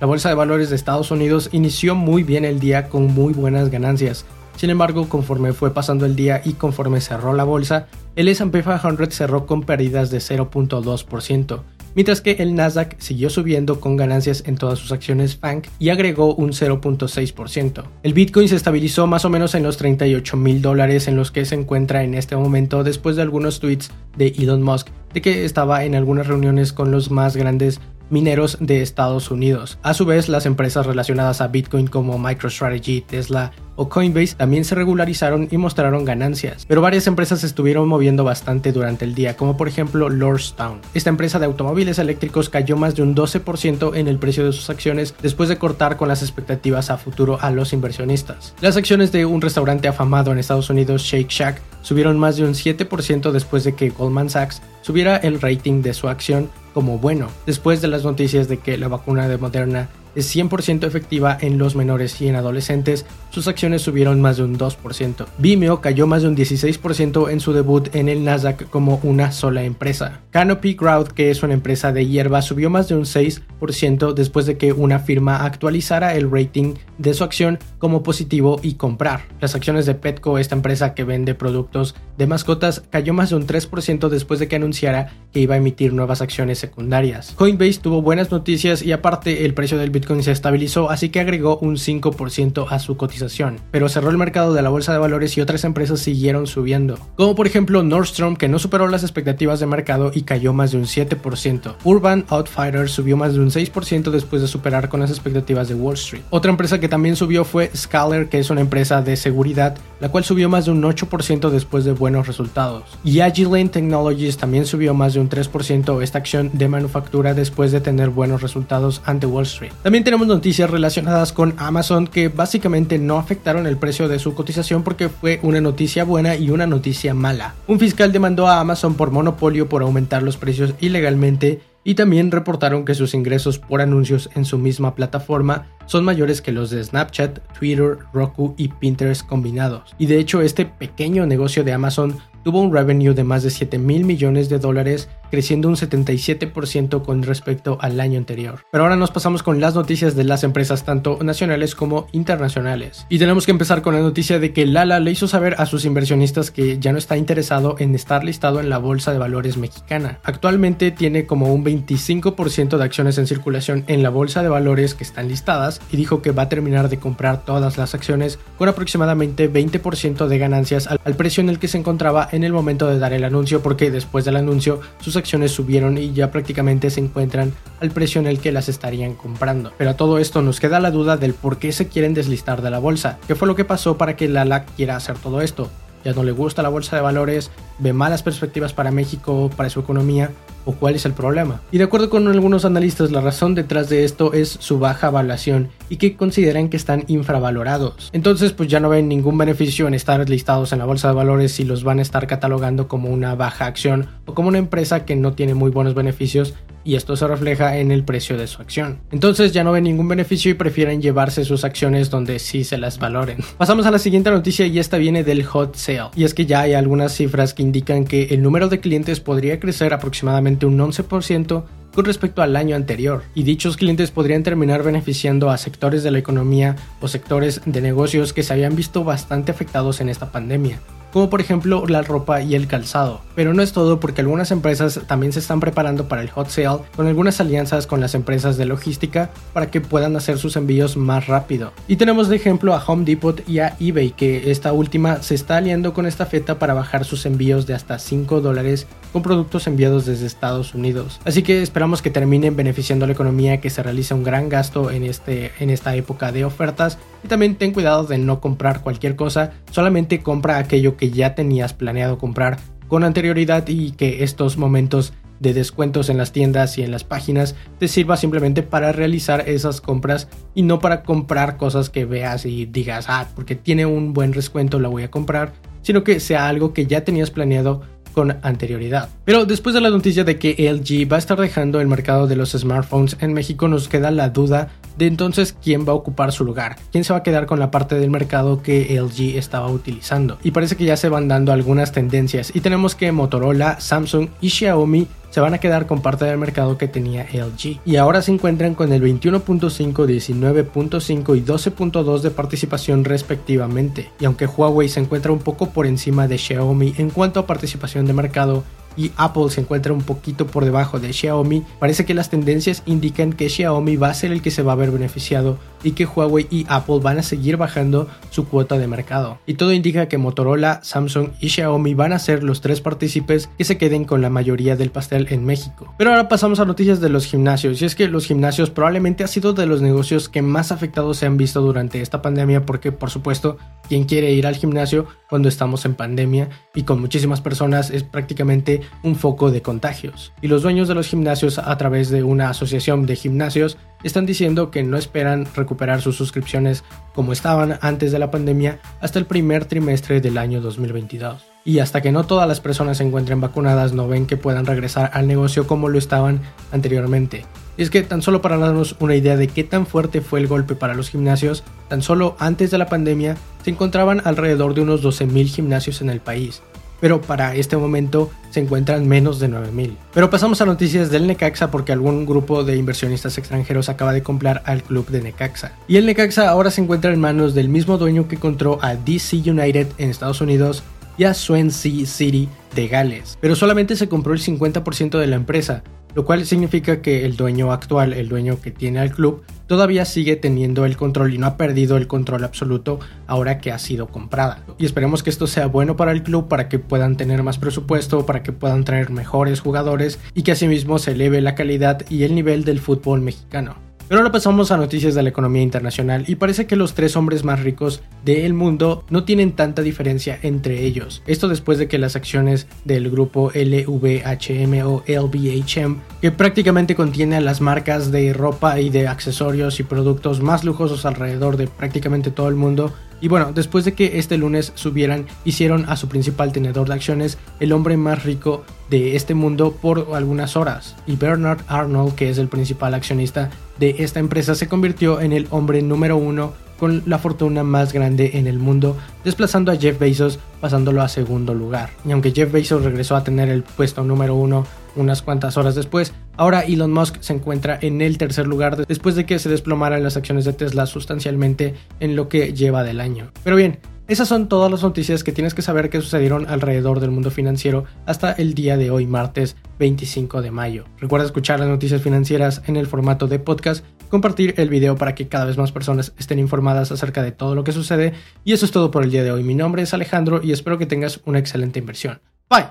La 0.00 0.06
bolsa 0.06 0.28
de 0.28 0.34
valores 0.34 0.70
de 0.70 0.76
Estados 0.76 1.10
Unidos 1.10 1.50
inició 1.52 1.94
muy 1.94 2.22
bien 2.22 2.44
el 2.44 2.58
día 2.58 2.88
con 2.88 3.06
muy 3.06 3.32
buenas 3.32 3.70
ganancias. 3.70 4.24
Sin 4.56 4.70
embargo, 4.70 5.08
conforme 5.08 5.52
fue 5.52 5.72
pasando 5.72 6.06
el 6.06 6.16
día 6.16 6.42
y 6.44 6.54
conforme 6.54 7.00
cerró 7.00 7.32
la 7.34 7.44
bolsa, 7.44 7.86
el 8.16 8.28
S&P 8.28 8.62
500 8.62 9.14
cerró 9.14 9.46
con 9.46 9.62
pérdidas 9.62 10.10
de 10.10 10.18
0.2% 10.18 11.60
mientras 11.96 12.20
que 12.20 12.32
el 12.32 12.54
Nasdaq 12.54 13.00
siguió 13.00 13.30
subiendo 13.30 13.80
con 13.80 13.96
ganancias 13.96 14.44
en 14.46 14.56
todas 14.56 14.78
sus 14.78 14.92
acciones 14.92 15.36
FANG 15.36 15.62
y 15.80 15.88
agregó 15.88 16.34
un 16.34 16.50
0.6%. 16.50 17.84
El 18.04 18.12
Bitcoin 18.12 18.48
se 18.48 18.54
estabilizó 18.54 19.08
más 19.08 19.24
o 19.24 19.30
menos 19.30 19.56
en 19.56 19.64
los 19.64 19.78
38 19.78 20.36
mil 20.36 20.62
dólares 20.62 21.08
en 21.08 21.16
los 21.16 21.32
que 21.32 21.44
se 21.46 21.56
encuentra 21.56 22.04
en 22.04 22.14
este 22.14 22.36
momento 22.36 22.84
después 22.84 23.16
de 23.16 23.22
algunos 23.22 23.58
tweets 23.58 23.90
de 24.16 24.28
Elon 24.38 24.62
Musk 24.62 24.88
de 25.14 25.22
que 25.22 25.46
estaba 25.46 25.84
en 25.84 25.94
algunas 25.94 26.26
reuniones 26.26 26.74
con 26.74 26.90
los 26.90 27.10
más 27.10 27.34
grandes 27.34 27.80
mineros 28.10 28.58
de 28.60 28.82
Estados 28.82 29.30
Unidos. 29.30 29.78
A 29.82 29.94
su 29.94 30.04
vez, 30.04 30.28
las 30.28 30.46
empresas 30.46 30.86
relacionadas 30.86 31.40
a 31.40 31.48
Bitcoin 31.48 31.86
como 31.86 32.18
MicroStrategy, 32.18 33.02
Tesla 33.02 33.52
o 33.76 33.88
Coinbase 33.88 34.34
también 34.34 34.64
se 34.64 34.74
regularizaron 34.74 35.48
y 35.50 35.58
mostraron 35.58 36.04
ganancias, 36.04 36.64
pero 36.66 36.80
varias 36.80 37.06
empresas 37.06 37.40
se 37.40 37.46
estuvieron 37.46 37.86
moviendo 37.86 38.24
bastante 38.24 38.72
durante 38.72 39.04
el 39.04 39.14
día, 39.14 39.36
como 39.36 39.56
por 39.56 39.68
ejemplo 39.68 40.08
Lordstown. 40.08 40.80
Esta 40.94 41.10
empresa 41.10 41.38
de 41.38 41.46
automóviles 41.46 41.98
eléctricos 41.98 42.48
cayó 42.48 42.76
más 42.76 42.94
de 42.94 43.02
un 43.02 43.14
12% 43.14 43.94
en 43.94 44.08
el 44.08 44.18
precio 44.18 44.44
de 44.44 44.52
sus 44.52 44.70
acciones 44.70 45.14
después 45.22 45.48
de 45.48 45.58
cortar 45.58 45.96
con 45.96 46.08
las 46.08 46.22
expectativas 46.22 46.90
a 46.90 46.96
futuro 46.96 47.38
a 47.40 47.50
los 47.50 47.72
inversionistas. 47.72 48.54
Las 48.60 48.76
acciones 48.76 49.12
de 49.12 49.26
un 49.26 49.42
restaurante 49.42 49.88
afamado 49.88 50.32
en 50.32 50.38
Estados 50.38 50.70
Unidos, 50.70 51.02
Shake 51.02 51.30
Shack, 51.30 51.60
subieron 51.82 52.18
más 52.18 52.36
de 52.36 52.44
un 52.44 52.54
7% 52.54 53.30
después 53.30 53.62
de 53.64 53.74
que 53.74 53.90
Goldman 53.90 54.30
Sachs 54.30 54.62
subiera 54.82 55.16
el 55.16 55.40
rating 55.40 55.82
de 55.82 55.94
su 55.94 56.08
acción 56.08 56.50
como 56.76 56.98
bueno, 56.98 57.28
después 57.46 57.80
de 57.80 57.88
las 57.88 58.04
noticias 58.04 58.48
de 58.48 58.58
que 58.58 58.76
la 58.76 58.88
vacuna 58.88 59.28
de 59.28 59.38
Moderna 59.38 59.88
es 60.16 60.34
100% 60.34 60.84
efectiva 60.84 61.38
en 61.40 61.58
los 61.58 61.76
menores 61.76 62.20
y 62.20 62.28
en 62.28 62.34
adolescentes, 62.34 63.06
sus 63.30 63.46
acciones 63.46 63.82
subieron 63.82 64.20
más 64.20 64.38
de 64.38 64.44
un 64.44 64.58
2%. 64.58 65.26
Vimeo 65.38 65.80
cayó 65.80 66.06
más 66.06 66.22
de 66.22 66.28
un 66.28 66.36
16% 66.36 67.30
en 67.30 67.40
su 67.40 67.52
debut 67.52 67.94
en 67.94 68.08
el 68.08 68.24
Nasdaq 68.24 68.68
como 68.70 68.98
una 69.02 69.30
sola 69.30 69.62
empresa. 69.62 70.22
Canopy 70.30 70.74
Crowd, 70.74 71.08
que 71.08 71.30
es 71.30 71.42
una 71.42 71.54
empresa 71.54 71.92
de 71.92 72.06
hierba, 72.06 72.42
subió 72.42 72.70
más 72.70 72.88
de 72.88 72.96
un 72.96 73.04
6% 73.04 74.14
después 74.14 74.46
de 74.46 74.56
que 74.56 74.72
una 74.72 74.98
firma 74.98 75.44
actualizara 75.44 76.14
el 76.14 76.30
rating 76.30 76.74
de 76.98 77.14
su 77.14 77.24
acción 77.24 77.58
como 77.78 78.02
positivo 78.02 78.58
y 78.62 78.74
comprar. 78.74 79.26
Las 79.40 79.54
acciones 79.54 79.84
de 79.84 79.94
Petco, 79.94 80.38
esta 80.38 80.56
empresa 80.56 80.94
que 80.94 81.04
vende 81.04 81.34
productos 81.34 81.94
de 82.16 82.26
mascotas, 82.26 82.82
cayó 82.90 83.12
más 83.12 83.30
de 83.30 83.36
un 83.36 83.46
3% 83.46 84.08
después 84.08 84.40
de 84.40 84.48
que 84.48 84.56
anunciara 84.56 85.12
que 85.32 85.40
iba 85.40 85.54
a 85.54 85.58
emitir 85.58 85.92
nuevas 85.92 86.22
acciones 86.22 86.58
secundarias. 86.58 87.32
Coinbase 87.36 87.80
tuvo 87.80 88.00
buenas 88.00 88.30
noticias 88.30 88.82
y 88.82 88.92
aparte 88.92 89.44
el 89.44 89.52
precio 89.52 89.76
del 89.76 89.90
Bitcoin 89.90 90.05
se 90.22 90.32
estabilizó, 90.32 90.90
así 90.90 91.10
que 91.10 91.20
agregó 91.20 91.58
un 91.58 91.76
5% 91.76 92.66
a 92.70 92.78
su 92.78 92.96
cotización. 92.96 93.60
Pero 93.70 93.88
cerró 93.88 94.10
el 94.10 94.18
mercado 94.18 94.54
de 94.54 94.62
la 94.62 94.70
bolsa 94.70 94.92
de 94.92 94.98
valores 94.98 95.36
y 95.36 95.40
otras 95.40 95.64
empresas 95.64 96.00
siguieron 96.00 96.46
subiendo, 96.46 96.98
como 97.16 97.34
por 97.34 97.46
ejemplo 97.46 97.82
Nordstrom 97.82 98.36
que 98.36 98.48
no 98.48 98.58
superó 98.58 98.88
las 98.88 99.02
expectativas 99.02 99.60
de 99.60 99.66
mercado 99.66 100.10
y 100.14 100.22
cayó 100.22 100.52
más 100.52 100.72
de 100.72 100.78
un 100.78 100.84
7%. 100.84 101.76
Urban 101.84 102.24
Outfitters 102.28 102.92
subió 102.92 103.16
más 103.16 103.34
de 103.34 103.40
un 103.40 103.50
6% 103.50 104.10
después 104.10 104.42
de 104.42 104.48
superar 104.48 104.88
con 104.88 105.00
las 105.00 105.10
expectativas 105.10 105.68
de 105.68 105.74
Wall 105.74 105.94
Street. 105.94 106.22
Otra 106.30 106.50
empresa 106.50 106.80
que 106.80 106.88
también 106.88 107.16
subió 107.16 107.44
fue 107.44 107.70
Scalar, 107.74 108.28
que 108.28 108.38
es 108.38 108.50
una 108.50 108.60
empresa 108.60 109.02
de 109.02 109.16
seguridad, 109.16 109.76
la 110.00 110.10
cual 110.10 110.24
subió 110.24 110.48
más 110.48 110.66
de 110.66 110.72
un 110.72 110.82
8% 110.82 111.50
después 111.50 111.84
de 111.84 111.92
buenos 111.92 112.26
resultados. 112.26 112.84
Y 113.04 113.20
Agilent 113.20 113.72
Technologies 113.72 114.36
también 114.36 114.66
subió 114.66 114.94
más 114.94 115.14
de 115.14 115.20
un 115.20 115.28
3% 115.28 116.02
esta 116.02 116.18
acción 116.18 116.50
de 116.52 116.68
manufactura 116.68 117.34
después 117.34 117.72
de 117.72 117.80
tener 117.80 118.10
buenos 118.10 118.42
resultados 118.42 119.02
ante 119.04 119.26
Wall 119.26 119.44
Street. 119.44 119.72
También 119.96 120.04
tenemos 120.04 120.26
noticias 120.26 120.68
relacionadas 120.68 121.32
con 121.32 121.54
Amazon 121.56 122.06
que 122.06 122.28
básicamente 122.28 122.98
no 122.98 123.16
afectaron 123.16 123.66
el 123.66 123.78
precio 123.78 124.08
de 124.08 124.18
su 124.18 124.34
cotización 124.34 124.82
porque 124.82 125.08
fue 125.08 125.40
una 125.42 125.62
noticia 125.62 126.04
buena 126.04 126.36
y 126.36 126.50
una 126.50 126.66
noticia 126.66 127.14
mala. 127.14 127.54
Un 127.66 127.78
fiscal 127.78 128.12
demandó 128.12 128.46
a 128.46 128.60
Amazon 128.60 128.92
por 128.92 129.10
monopolio 129.10 129.70
por 129.70 129.80
aumentar 129.80 130.22
los 130.22 130.36
precios 130.36 130.74
ilegalmente 130.80 131.62
y 131.82 131.94
también 131.94 132.30
reportaron 132.30 132.84
que 132.84 132.94
sus 132.94 133.14
ingresos 133.14 133.58
por 133.58 133.80
anuncios 133.80 134.28
en 134.34 134.44
su 134.44 134.58
misma 134.58 134.94
plataforma 134.94 135.68
son 135.86 136.04
mayores 136.04 136.42
que 136.42 136.52
los 136.52 136.68
de 136.68 136.84
Snapchat, 136.84 137.38
Twitter, 137.58 137.96
Roku 138.12 138.54
y 138.58 138.68
Pinterest 138.68 139.26
combinados. 139.26 139.94
Y 139.96 140.04
de 140.04 140.18
hecho 140.18 140.42
este 140.42 140.66
pequeño 140.66 141.24
negocio 141.24 141.64
de 141.64 141.72
Amazon 141.72 142.18
tuvo 142.46 142.60
un 142.60 142.72
revenue 142.72 143.12
de 143.12 143.24
más 143.24 143.42
de 143.42 143.50
7 143.50 143.78
mil 143.78 144.04
millones 144.04 144.48
de 144.48 144.58
dólares, 144.58 145.08
creciendo 145.30 145.68
un 145.68 145.76
77% 145.76 147.02
con 147.02 147.22
respecto 147.22 147.78
al 147.80 148.00
año 148.00 148.18
anterior. 148.18 148.60
Pero 148.70 148.84
ahora 148.84 148.96
nos 148.96 149.10
pasamos 149.10 149.42
con 149.42 149.60
las 149.60 149.74
noticias 149.74 150.16
de 150.16 150.24
las 150.24 150.44
empresas 150.44 150.84
tanto 150.84 151.18
nacionales 151.22 151.74
como 151.74 152.06
internacionales. 152.12 153.06
Y 153.08 153.18
tenemos 153.18 153.46
que 153.46 153.52
empezar 153.52 153.82
con 153.82 153.94
la 153.94 154.00
noticia 154.00 154.38
de 154.38 154.52
que 154.52 154.66
Lala 154.66 155.00
le 155.00 155.10
hizo 155.10 155.28
saber 155.28 155.56
a 155.58 155.66
sus 155.66 155.84
inversionistas 155.84 156.50
que 156.50 156.78
ya 156.78 156.92
no 156.92 156.98
está 156.98 157.16
interesado 157.16 157.76
en 157.78 157.94
estar 157.94 158.24
listado 158.24 158.60
en 158.60 158.70
la 158.70 158.78
Bolsa 158.78 159.12
de 159.12 159.18
Valores 159.18 159.56
mexicana. 159.56 160.18
Actualmente 160.24 160.90
tiene 160.90 161.26
como 161.26 161.52
un 161.52 161.64
25% 161.64 162.76
de 162.78 162.84
acciones 162.84 163.18
en 163.18 163.26
circulación 163.26 163.84
en 163.86 164.02
la 164.02 164.10
Bolsa 164.10 164.42
de 164.42 164.48
Valores 164.48 164.94
que 164.94 165.04
están 165.04 165.28
listadas 165.28 165.80
y 165.90 165.96
dijo 165.96 166.22
que 166.22 166.32
va 166.32 166.44
a 166.44 166.48
terminar 166.48 166.88
de 166.88 166.98
comprar 166.98 167.44
todas 167.44 167.76
las 167.76 167.94
acciones 167.94 168.38
con 168.58 168.68
aproximadamente 168.68 169.52
20% 169.52 170.26
de 170.26 170.38
ganancias 170.38 170.86
al 170.86 171.16
precio 171.16 171.40
en 171.40 171.48
el 171.48 171.58
que 171.58 171.68
se 171.68 171.78
encontraba 171.78 172.28
en 172.32 172.44
el 172.44 172.52
momento 172.52 172.88
de 172.88 172.98
dar 172.98 173.12
el 173.12 173.24
anuncio 173.24 173.62
porque 173.62 173.90
después 173.90 174.24
del 174.24 174.36
anuncio 174.36 174.80
sus 175.00 175.16
subieron 175.52 175.98
y 175.98 176.12
ya 176.12 176.30
prácticamente 176.30 176.90
se 176.90 177.00
encuentran 177.00 177.52
al 177.80 177.90
precio 177.90 178.20
en 178.20 178.26
el 178.26 178.38
que 178.38 178.52
las 178.52 178.68
estarían 178.68 179.14
comprando. 179.14 179.72
Pero 179.76 179.90
a 179.90 179.96
todo 179.96 180.18
esto 180.18 180.42
nos 180.42 180.60
queda 180.60 180.80
la 180.80 180.90
duda 180.90 181.16
del 181.16 181.34
por 181.34 181.58
qué 181.58 181.72
se 181.72 181.88
quieren 181.88 182.14
deslistar 182.14 182.62
de 182.62 182.70
la 182.70 182.78
bolsa. 182.78 183.18
¿Qué 183.26 183.34
fue 183.34 183.48
lo 183.48 183.56
que 183.56 183.64
pasó 183.64 183.98
para 183.98 184.16
que 184.16 184.28
Lala 184.28 184.66
quiera 184.66 184.96
hacer 184.96 185.18
todo 185.18 185.40
esto? 185.40 185.70
Ya 186.06 186.12
no 186.12 186.22
le 186.22 186.30
gusta 186.30 186.62
la 186.62 186.68
bolsa 186.68 186.94
de 186.94 187.02
valores, 187.02 187.50
ve 187.80 187.92
malas 187.92 188.22
perspectivas 188.22 188.72
para 188.72 188.92
México, 188.92 189.50
para 189.56 189.70
su 189.70 189.80
economía, 189.80 190.30
o 190.64 190.72
cuál 190.72 190.94
es 190.94 191.04
el 191.04 191.14
problema. 191.14 191.60
Y 191.72 191.78
de 191.78 191.84
acuerdo 191.84 192.10
con 192.10 192.28
algunos 192.28 192.64
analistas, 192.64 193.10
la 193.10 193.20
razón 193.20 193.56
detrás 193.56 193.88
de 193.88 194.04
esto 194.04 194.32
es 194.32 194.48
su 194.48 194.78
baja 194.78 195.08
evaluación 195.08 195.68
y 195.88 195.96
que 195.96 196.16
consideran 196.16 196.68
que 196.68 196.76
están 196.76 197.02
infravalorados. 197.08 198.10
Entonces, 198.12 198.52
pues 198.52 198.68
ya 198.68 198.78
no 198.78 198.88
ven 198.88 199.08
ningún 199.08 199.36
beneficio 199.36 199.88
en 199.88 199.94
estar 199.94 200.28
listados 200.28 200.72
en 200.72 200.78
la 200.78 200.84
bolsa 200.84 201.08
de 201.08 201.14
valores 201.14 201.52
si 201.52 201.64
los 201.64 201.82
van 201.82 201.98
a 201.98 202.02
estar 202.02 202.28
catalogando 202.28 202.86
como 202.86 203.08
una 203.08 203.34
baja 203.34 203.66
acción 203.66 204.06
o 204.26 204.34
como 204.34 204.48
una 204.48 204.58
empresa 204.58 205.04
que 205.04 205.16
no 205.16 205.32
tiene 205.32 205.54
muy 205.54 205.72
buenos 205.72 205.94
beneficios 205.94 206.54
y 206.86 206.94
esto 206.94 207.16
se 207.16 207.26
refleja 207.26 207.78
en 207.78 207.90
el 207.90 208.04
precio 208.04 208.38
de 208.38 208.46
su 208.46 208.62
acción. 208.62 209.00
Entonces 209.10 209.52
ya 209.52 209.64
no 209.64 209.72
ven 209.72 209.84
ningún 209.84 210.08
beneficio 210.08 210.50
y 210.50 210.54
prefieren 210.54 211.02
llevarse 211.02 211.44
sus 211.44 211.64
acciones 211.64 212.10
donde 212.10 212.38
sí 212.38 212.62
se 212.62 212.78
las 212.78 212.98
valoren. 212.98 213.38
Pasamos 213.58 213.86
a 213.86 213.90
la 213.90 213.98
siguiente 213.98 214.30
noticia 214.30 214.66
y 214.66 214.78
esta 214.78 214.96
viene 214.96 215.24
del 215.24 215.44
hot 215.44 215.74
sale. 215.74 216.10
Y 216.14 216.24
es 216.24 216.32
que 216.32 216.46
ya 216.46 216.60
hay 216.60 216.74
algunas 216.74 217.12
cifras 217.12 217.54
que 217.54 217.62
indican 217.62 218.04
que 218.04 218.26
el 218.26 218.42
número 218.42 218.68
de 218.68 218.78
clientes 218.78 219.18
podría 219.20 219.58
crecer 219.58 219.92
aproximadamente 219.92 220.64
un 220.64 220.78
11% 220.78 221.64
con 221.94 222.04
respecto 222.04 222.42
al 222.42 222.56
año 222.56 222.76
anterior, 222.76 223.22
y 223.34 223.42
dichos 223.42 223.78
clientes 223.78 224.10
podrían 224.10 224.42
terminar 224.42 224.82
beneficiando 224.82 225.48
a 225.48 225.56
sectores 225.56 226.02
de 226.02 226.10
la 226.10 226.18
economía 226.18 226.76
o 227.00 227.08
sectores 227.08 227.62
de 227.64 227.80
negocios 227.80 228.34
que 228.34 228.42
se 228.42 228.52
habían 228.52 228.76
visto 228.76 229.02
bastante 229.02 229.50
afectados 229.50 230.02
en 230.02 230.10
esta 230.10 230.30
pandemia 230.30 230.78
como 231.12 231.30
por 231.30 231.40
ejemplo 231.40 231.84
la 231.86 232.02
ropa 232.02 232.42
y 232.42 232.54
el 232.54 232.66
calzado. 232.66 233.20
Pero 233.34 233.54
no 233.54 233.62
es 233.62 233.72
todo 233.72 234.00
porque 234.00 234.22
algunas 234.22 234.50
empresas 234.50 235.00
también 235.06 235.32
se 235.32 235.40
están 235.40 235.60
preparando 235.60 236.08
para 236.08 236.22
el 236.22 236.30
hot 236.30 236.48
sale 236.48 236.80
con 236.94 237.06
algunas 237.06 237.40
alianzas 237.40 237.86
con 237.86 238.00
las 238.00 238.14
empresas 238.14 238.56
de 238.56 238.66
logística 238.66 239.30
para 239.52 239.70
que 239.70 239.80
puedan 239.80 240.16
hacer 240.16 240.38
sus 240.38 240.56
envíos 240.56 240.96
más 240.96 241.26
rápido. 241.26 241.72
Y 241.88 241.96
tenemos 241.96 242.28
de 242.28 242.36
ejemplo 242.36 242.74
a 242.74 242.84
Home 242.84 243.04
Depot 243.04 243.46
y 243.48 243.58
a 243.58 243.76
eBay 243.78 244.10
que 244.10 244.50
esta 244.50 244.72
última 244.72 245.22
se 245.22 245.34
está 245.34 245.58
aliando 245.58 245.92
con 245.92 246.06
esta 246.06 246.26
feta 246.26 246.58
para 246.58 246.74
bajar 246.74 247.04
sus 247.04 247.26
envíos 247.26 247.66
de 247.66 247.74
hasta 247.74 247.98
5 247.98 248.40
dólares 248.40 248.86
con 249.12 249.22
productos 249.22 249.66
enviados 249.66 250.06
desde 250.06 250.26
Estados 250.26 250.74
Unidos. 250.74 251.20
Así 251.24 251.42
que 251.42 251.62
esperamos 251.62 252.02
que 252.02 252.10
terminen 252.10 252.56
beneficiando 252.56 253.04
a 253.04 253.08
la 253.08 253.14
economía 253.14 253.60
que 253.60 253.70
se 253.70 253.82
realiza 253.82 254.14
un 254.14 254.24
gran 254.24 254.48
gasto 254.48 254.90
en, 254.90 255.04
este, 255.04 255.52
en 255.58 255.70
esta 255.70 255.94
época 255.94 256.32
de 256.32 256.44
ofertas 256.44 256.98
y 257.24 257.28
también 257.28 257.56
ten 257.56 257.72
cuidado 257.72 258.04
de 258.04 258.18
no 258.18 258.40
comprar 258.40 258.82
cualquier 258.82 259.16
cosa, 259.16 259.52
solamente 259.70 260.22
compra 260.22 260.58
aquello 260.58 260.95
que 260.96 261.10
ya 261.10 261.34
tenías 261.34 261.72
planeado 261.72 262.18
comprar 262.18 262.58
con 262.88 263.04
anterioridad 263.04 263.66
y 263.68 263.92
que 263.92 264.22
estos 264.24 264.56
momentos 264.56 265.12
de 265.40 265.52
descuentos 265.52 266.08
en 266.08 266.16
las 266.16 266.32
tiendas 266.32 266.78
y 266.78 266.82
en 266.82 266.90
las 266.90 267.04
páginas 267.04 267.54
te 267.78 267.88
sirva 267.88 268.16
simplemente 268.16 268.62
para 268.62 268.92
realizar 268.92 269.48
esas 269.48 269.80
compras 269.80 270.28
y 270.54 270.62
no 270.62 270.78
para 270.78 271.02
comprar 271.02 271.56
cosas 271.56 271.90
que 271.90 272.04
veas 272.04 272.46
y 272.46 272.66
digas, 272.66 273.06
ah, 273.08 273.28
porque 273.34 273.54
tiene 273.54 273.86
un 273.86 274.12
buen 274.12 274.30
descuento 274.30 274.80
la 274.80 274.88
voy 274.88 275.02
a 275.02 275.10
comprar, 275.10 275.52
sino 275.82 276.04
que 276.04 276.20
sea 276.20 276.48
algo 276.48 276.72
que 276.72 276.86
ya 276.86 277.04
tenías 277.04 277.30
planeado 277.30 277.82
con 278.16 278.38
anterioridad. 278.40 279.10
Pero 279.26 279.44
después 279.44 279.74
de 279.74 279.82
la 279.82 279.90
noticia 279.90 280.24
de 280.24 280.38
que 280.38 280.54
LG 280.72 281.12
va 281.12 281.16
a 281.16 281.18
estar 281.18 281.38
dejando 281.38 281.82
el 281.82 281.86
mercado 281.86 282.26
de 282.26 282.34
los 282.34 282.52
smartphones 282.52 283.18
en 283.20 283.34
México, 283.34 283.68
nos 283.68 283.88
queda 283.88 284.10
la 284.10 284.30
duda 284.30 284.70
de 284.96 285.06
entonces 285.06 285.54
quién 285.62 285.86
va 285.86 285.92
a 285.92 285.96
ocupar 285.96 286.32
su 286.32 286.42
lugar, 286.42 286.76
quién 286.92 287.04
se 287.04 287.12
va 287.12 287.18
a 287.18 287.22
quedar 287.22 287.44
con 287.44 287.60
la 287.60 287.70
parte 287.70 287.96
del 287.96 288.08
mercado 288.08 288.62
que 288.62 288.98
LG 288.98 289.36
estaba 289.36 289.68
utilizando. 289.68 290.38
Y 290.42 290.52
parece 290.52 290.76
que 290.76 290.86
ya 290.86 290.96
se 290.96 291.10
van 291.10 291.28
dando 291.28 291.52
algunas 291.52 291.92
tendencias 291.92 292.56
y 292.56 292.60
tenemos 292.60 292.94
que 292.94 293.12
Motorola, 293.12 293.80
Samsung 293.80 294.30
y 294.40 294.48
Xiaomi 294.48 295.06
se 295.36 295.42
van 295.42 295.52
a 295.52 295.58
quedar 295.58 295.86
con 295.86 296.00
parte 296.00 296.24
del 296.24 296.38
mercado 296.38 296.78
que 296.78 296.88
tenía 296.88 297.26
LG. 297.30 297.80
Y 297.84 297.96
ahora 297.96 298.22
se 298.22 298.32
encuentran 298.32 298.74
con 298.74 298.90
el 298.90 299.02
21.5, 299.02 299.92
19.5 299.92 301.36
y 301.36 301.42
12.2 301.42 302.20
de 302.20 302.30
participación 302.30 303.04
respectivamente. 303.04 304.10
Y 304.18 304.24
aunque 304.24 304.46
Huawei 304.46 304.88
se 304.88 305.00
encuentra 305.00 305.32
un 305.32 305.40
poco 305.40 305.68
por 305.68 305.84
encima 305.86 306.26
de 306.26 306.38
Xiaomi 306.38 306.94
en 306.96 307.10
cuanto 307.10 307.38
a 307.38 307.46
participación 307.46 308.06
de 308.06 308.14
mercado, 308.14 308.64
y 308.96 309.12
Apple 309.16 309.50
se 309.50 309.60
encuentra 309.60 309.92
un 309.92 310.02
poquito 310.02 310.46
por 310.46 310.64
debajo 310.64 310.98
de 310.98 311.12
Xiaomi, 311.12 311.64
parece 311.78 312.04
que 312.04 312.14
las 312.14 312.30
tendencias 312.30 312.82
indican 312.86 313.32
que 313.32 313.48
Xiaomi 313.48 313.96
va 313.96 314.08
a 314.08 314.14
ser 314.14 314.32
el 314.32 314.42
que 314.42 314.50
se 314.50 314.62
va 314.62 314.72
a 314.72 314.76
ver 314.76 314.90
beneficiado 314.90 315.58
y 315.82 315.92
que 315.92 316.06
Huawei 316.06 316.46
y 316.50 316.66
Apple 316.68 317.00
van 317.00 317.18
a 317.18 317.22
seguir 317.22 317.56
bajando 317.56 318.08
su 318.30 318.48
cuota 318.48 318.78
de 318.78 318.88
mercado. 318.88 319.38
Y 319.46 319.54
todo 319.54 319.72
indica 319.72 320.08
que 320.08 320.18
Motorola, 320.18 320.80
Samsung 320.82 321.30
y 321.40 321.50
Xiaomi 321.50 321.94
van 321.94 322.12
a 322.12 322.18
ser 322.18 322.42
los 322.42 322.60
tres 322.60 322.80
partícipes 322.80 323.48
que 323.56 323.64
se 323.64 323.78
queden 323.78 324.04
con 324.04 324.22
la 324.22 324.30
mayoría 324.30 324.76
del 324.76 324.90
pastel 324.90 325.26
en 325.30 325.44
México. 325.44 325.94
Pero 325.98 326.10
ahora 326.10 326.28
pasamos 326.28 326.58
a 326.60 326.64
noticias 326.64 327.00
de 327.00 327.08
los 327.08 327.26
gimnasios, 327.26 327.80
y 327.80 327.84
es 327.84 327.94
que 327.94 328.08
los 328.08 328.26
gimnasios 328.26 328.70
probablemente 328.70 329.22
ha 329.22 329.28
sido 329.28 329.52
de 329.52 329.66
los 329.66 329.82
negocios 329.82 330.28
que 330.28 330.42
más 330.42 330.72
afectados 330.72 331.18
se 331.18 331.26
han 331.26 331.36
visto 331.36 331.60
durante 331.60 332.00
esta 332.00 332.22
pandemia 332.22 332.64
porque 332.64 332.92
por 332.92 333.10
supuesto 333.10 333.58
quien 333.88 334.04
quiere 334.04 334.32
ir 334.32 334.46
al 334.46 334.56
gimnasio 334.56 335.06
cuando 335.28 335.48
estamos 335.48 335.84
en 335.84 335.94
pandemia 335.94 336.48
y 336.74 336.82
con 336.82 337.00
muchísimas 337.00 337.40
personas 337.40 337.90
es 337.90 338.02
prácticamente 338.02 338.80
un 339.02 339.16
foco 339.16 339.50
de 339.50 339.62
contagios. 339.62 340.32
Y 340.40 340.48
los 340.48 340.62
dueños 340.62 340.88
de 340.88 340.94
los 340.94 341.08
gimnasios 341.08 341.58
a 341.58 341.76
través 341.76 342.10
de 342.10 342.22
una 342.22 342.50
asociación 342.50 343.06
de 343.06 343.16
gimnasios 343.16 343.76
están 344.02 344.26
diciendo 344.26 344.70
que 344.70 344.82
no 344.82 344.96
esperan 344.96 345.46
recuperar 345.54 346.00
sus 346.00 346.16
suscripciones 346.16 346.84
como 347.14 347.32
estaban 347.32 347.78
antes 347.80 348.12
de 348.12 348.18
la 348.18 348.30
pandemia 348.30 348.78
hasta 349.00 349.18
el 349.18 349.26
primer 349.26 349.64
trimestre 349.64 350.20
del 350.20 350.38
año 350.38 350.60
2022. 350.60 351.44
Y 351.64 351.80
hasta 351.80 352.00
que 352.00 352.12
no 352.12 352.24
todas 352.24 352.46
las 352.46 352.60
personas 352.60 352.98
se 352.98 353.04
encuentren 353.04 353.40
vacunadas 353.40 353.92
no 353.92 354.06
ven 354.06 354.26
que 354.26 354.36
puedan 354.36 354.66
regresar 354.66 355.10
al 355.14 355.26
negocio 355.26 355.66
como 355.66 355.88
lo 355.88 355.98
estaban 355.98 356.40
anteriormente. 356.70 357.44
Y 357.76 357.82
es 357.82 357.90
que 357.90 358.02
tan 358.02 358.22
solo 358.22 358.40
para 358.40 358.56
darnos 358.56 358.96
una 359.00 359.16
idea 359.16 359.36
de 359.36 359.48
qué 359.48 359.64
tan 359.64 359.86
fuerte 359.86 360.20
fue 360.20 360.40
el 360.40 360.46
golpe 360.46 360.76
para 360.76 360.94
los 360.94 361.10
gimnasios, 361.10 361.62
tan 361.88 362.02
solo 362.02 362.36
antes 362.38 362.70
de 362.70 362.78
la 362.78 362.86
pandemia 362.86 363.36
se 363.62 363.70
encontraban 363.70 364.22
alrededor 364.24 364.74
de 364.74 364.82
unos 364.82 365.02
12.000 365.02 365.46
gimnasios 365.46 366.00
en 366.00 366.08
el 366.08 366.20
país, 366.20 366.62
pero 367.00 367.20
para 367.20 367.54
este 367.54 367.76
momento 367.76 368.30
se 368.50 368.60
encuentran 368.60 369.06
menos 369.06 369.38
de 369.38 369.48
9000. 369.48 369.96
Pero 370.14 370.30
pasamos 370.30 370.60
a 370.60 370.66
noticias 370.66 371.10
del 371.10 371.26
Necaxa 371.26 371.70
porque 371.70 371.92
algún 371.92 372.26
grupo 372.26 372.64
de 372.64 372.76
inversionistas 372.76 373.38
extranjeros 373.38 373.88
acaba 373.88 374.12
de 374.12 374.22
comprar 374.22 374.62
al 374.64 374.82
club 374.82 375.08
de 375.08 375.22
Necaxa. 375.22 375.72
Y 375.88 375.96
el 375.96 376.06
Necaxa 376.06 376.48
ahora 376.48 376.70
se 376.70 376.80
encuentra 376.80 377.12
en 377.12 377.20
manos 377.20 377.54
del 377.54 377.68
mismo 377.68 377.98
dueño 377.98 378.28
que 378.28 378.36
compró 378.36 378.78
a 378.82 378.94
DC 378.94 379.36
United 379.50 379.88
en 379.98 380.10
Estados 380.10 380.40
Unidos 380.40 380.82
y 381.18 381.24
a 381.24 381.34
Swansea 381.34 382.06
City 382.06 382.48
de 382.74 382.88
Gales. 382.88 383.38
Pero 383.40 383.56
solamente 383.56 383.96
se 383.96 384.08
compró 384.08 384.32
el 384.32 384.40
50% 384.40 385.18
de 385.18 385.26
la 385.26 385.36
empresa, 385.36 385.82
lo 386.14 386.24
cual 386.24 386.46
significa 386.46 387.00
que 387.02 387.24
el 387.24 387.36
dueño 387.36 387.72
actual, 387.72 388.12
el 388.12 388.28
dueño 388.28 388.60
que 388.60 388.70
tiene 388.70 389.00
al 389.00 389.12
club, 389.12 389.42
todavía 389.66 390.04
sigue 390.04 390.36
teniendo 390.36 390.84
el 390.84 390.96
control 390.96 391.34
y 391.34 391.38
no 391.38 391.46
ha 391.46 391.56
perdido 391.56 391.96
el 391.96 392.06
control 392.06 392.44
absoluto 392.44 392.98
ahora 393.26 393.58
que 393.58 393.72
ha 393.72 393.78
sido 393.78 394.08
comprada. 394.08 394.64
Y 394.78 394.86
esperemos 394.86 395.22
que 395.22 395.30
esto 395.30 395.46
sea 395.46 395.66
bueno 395.66 395.96
para 395.96 396.12
el 396.12 396.22
club, 396.22 396.48
para 396.48 396.68
que 396.68 396.78
puedan 396.78 397.16
tener 397.16 397.42
más 397.42 397.58
presupuesto, 397.58 398.26
para 398.26 398.42
que 398.42 398.52
puedan 398.52 398.84
traer 398.84 399.10
mejores 399.10 399.60
jugadores 399.60 400.18
y 400.34 400.42
que 400.42 400.52
asimismo 400.52 400.98
se 400.98 401.12
eleve 401.12 401.40
la 401.40 401.54
calidad 401.54 402.04
y 402.08 402.24
el 402.24 402.34
nivel 402.34 402.64
del 402.64 402.80
fútbol 402.80 403.20
mexicano. 403.20 403.85
Pero 404.08 404.20
ahora 404.20 404.30
pasamos 404.30 404.70
a 404.70 404.76
noticias 404.76 405.14
de 405.16 405.22
la 405.22 405.30
economía 405.30 405.62
internacional 405.62 406.24
y 406.28 406.36
parece 406.36 406.66
que 406.66 406.76
los 406.76 406.94
tres 406.94 407.16
hombres 407.16 407.42
más 407.42 407.60
ricos 407.60 408.02
del 408.24 408.54
mundo 408.54 409.04
no 409.10 409.24
tienen 409.24 409.52
tanta 409.52 409.82
diferencia 409.82 410.38
entre 410.42 410.84
ellos. 410.84 411.22
Esto 411.26 411.48
después 411.48 411.78
de 411.78 411.88
que 411.88 411.98
las 411.98 412.14
acciones 412.14 412.68
del 412.84 413.10
grupo 413.10 413.50
LVHM 413.52 414.86
o 414.86 415.02
LVHM, 415.08 415.96
que 416.20 416.30
prácticamente 416.30 416.94
contiene 416.94 417.36
a 417.36 417.40
las 417.40 417.60
marcas 417.60 418.12
de 418.12 418.32
ropa 418.32 418.80
y 418.80 418.90
de 418.90 419.08
accesorios 419.08 419.80
y 419.80 419.82
productos 419.82 420.40
más 420.40 420.62
lujosos 420.62 421.04
alrededor 421.04 421.56
de 421.56 421.66
prácticamente 421.66 422.30
todo 422.30 422.48
el 422.48 422.54
mundo, 422.54 422.92
y 423.20 423.28
bueno, 423.28 423.52
después 423.52 423.84
de 423.84 423.94
que 423.94 424.18
este 424.18 424.36
lunes 424.36 424.72
subieran, 424.74 425.26
hicieron 425.44 425.88
a 425.88 425.96
su 425.96 426.08
principal 426.08 426.52
tenedor 426.52 426.88
de 426.88 426.94
acciones 426.94 427.38
el 427.60 427.72
hombre 427.72 427.96
más 427.96 428.24
rico 428.24 428.64
de 428.90 429.16
este 429.16 429.34
mundo 429.34 429.72
por 429.72 430.08
algunas 430.14 430.56
horas. 430.56 430.96
Y 431.06 431.16
Bernard 431.16 431.60
Arnold, 431.66 432.14
que 432.14 432.28
es 432.28 432.38
el 432.38 432.48
principal 432.48 432.94
accionista 432.94 433.50
de 433.78 433.96
esta 433.98 434.20
empresa, 434.20 434.54
se 434.54 434.68
convirtió 434.68 435.20
en 435.20 435.32
el 435.32 435.46
hombre 435.50 435.82
número 435.82 436.16
uno 436.16 436.52
con 436.78 437.02
la 437.06 437.18
fortuna 437.18 437.62
más 437.62 437.92
grande 437.92 438.32
en 438.34 438.46
el 438.46 438.58
mundo, 438.58 438.96
desplazando 439.24 439.72
a 439.72 439.76
Jeff 439.76 439.98
Bezos 439.98 440.38
pasándolo 440.60 441.02
a 441.02 441.08
segundo 441.08 441.54
lugar. 441.54 441.90
Y 442.04 442.12
aunque 442.12 442.32
Jeff 442.32 442.52
Bezos 442.52 442.84
regresó 442.84 443.16
a 443.16 443.24
tener 443.24 443.48
el 443.48 443.62
puesto 443.62 444.04
número 444.04 444.34
uno 444.34 444.66
unas 444.94 445.22
cuantas 445.22 445.56
horas 445.56 445.74
después, 445.74 446.14
ahora 446.36 446.60
Elon 446.60 446.92
Musk 446.92 447.20
se 447.20 447.34
encuentra 447.34 447.78
en 447.80 448.00
el 448.00 448.18
tercer 448.18 448.46
lugar 448.46 448.86
después 448.86 449.14
de 449.14 449.26
que 449.26 449.38
se 449.38 449.48
desplomaran 449.48 450.02
las 450.02 450.16
acciones 450.16 450.44
de 450.44 450.54
Tesla 450.54 450.86
sustancialmente 450.86 451.74
en 452.00 452.16
lo 452.16 452.28
que 452.28 452.54
lleva 452.54 452.82
del 452.82 453.00
año. 453.00 453.30
Pero 453.44 453.56
bien, 453.56 453.78
esas 454.08 454.28
son 454.28 454.48
todas 454.48 454.70
las 454.70 454.84
noticias 454.84 455.24
que 455.24 455.32
tienes 455.32 455.52
que 455.52 455.62
saber 455.62 455.90
que 455.90 456.00
sucedieron 456.00 456.46
alrededor 456.48 457.00
del 457.00 457.10
mundo 457.10 457.32
financiero 457.32 457.84
hasta 458.06 458.30
el 458.32 458.54
día 458.54 458.76
de 458.76 458.90
hoy, 458.90 459.04
martes 459.04 459.56
25 459.80 460.42
de 460.42 460.52
mayo. 460.52 460.84
Recuerda 461.00 461.26
escuchar 461.26 461.58
las 461.58 461.68
noticias 461.68 462.02
financieras 462.02 462.62
en 462.66 462.76
el 462.76 462.86
formato 462.86 463.26
de 463.26 463.40
podcast, 463.40 463.84
compartir 464.08 464.54
el 464.58 464.68
video 464.68 464.94
para 464.94 465.16
que 465.16 465.26
cada 465.26 465.44
vez 465.44 465.58
más 465.58 465.72
personas 465.72 466.12
estén 466.18 466.38
informadas 466.38 466.92
acerca 466.92 467.24
de 467.24 467.32
todo 467.32 467.56
lo 467.56 467.64
que 467.64 467.72
sucede. 467.72 468.12
Y 468.44 468.52
eso 468.52 468.64
es 468.64 468.70
todo 468.70 468.92
por 468.92 469.02
el 469.02 469.10
día 469.10 469.24
de 469.24 469.32
hoy. 469.32 469.42
Mi 469.42 469.56
nombre 469.56 469.82
es 469.82 469.92
Alejandro 469.92 470.40
y 470.40 470.52
espero 470.52 470.78
que 470.78 470.86
tengas 470.86 471.20
una 471.24 471.40
excelente 471.40 471.80
inversión. 471.80 472.20
Bye. 472.48 472.66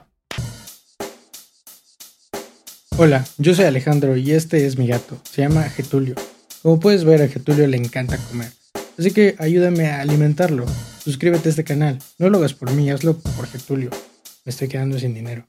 Hola, 2.97 3.25
yo 3.37 3.53
soy 3.53 3.65
Alejandro 3.65 4.15
y 4.15 4.31
este 4.31 4.65
es 4.65 4.77
mi 4.77 4.87
gato. 4.87 5.17
Se 5.29 5.41
llama 5.41 5.63
Getulio. 5.63 6.15
Como 6.61 6.79
puedes 6.79 7.03
ver, 7.03 7.21
a 7.21 7.27
Getulio 7.27 7.67
le 7.67 7.75
encanta 7.75 8.17
comer. 8.17 8.53
Así 8.97 9.11
que 9.11 9.35
ayúdame 9.37 9.87
a 9.89 9.99
alimentarlo. 9.99 10.65
Suscríbete 11.05 11.49
a 11.49 11.51
este 11.51 11.63
canal. 11.63 11.99
No 12.17 12.31
lo 12.31 12.39
hagas 12.39 12.55
por 12.55 12.71
mí, 12.71 12.89
hazlo 12.89 13.15
por 13.37 13.45
Getulio. 13.45 13.91
Me 14.43 14.49
estoy 14.49 14.67
quedando 14.67 14.97
sin 14.97 15.13
dinero. 15.13 15.45